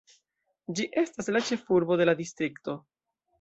Ĝi 0.79 0.87
estas 1.01 1.29
la 1.35 1.41
ĉefurbo 1.51 1.99
de 2.01 2.09
la 2.09 2.17
distrikto. 2.23 2.77